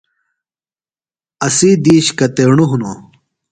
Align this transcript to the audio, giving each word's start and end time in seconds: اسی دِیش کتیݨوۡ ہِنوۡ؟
اسی 1.45 1.69
دِیش 1.83 2.05
کتیݨوۡ 2.17 2.67
ہِنوۡ؟ 2.69 2.97